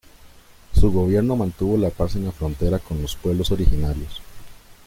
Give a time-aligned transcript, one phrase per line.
[0.73, 4.19] Su gobierno mantuvo la paz en la frontera con los pueblos originarios.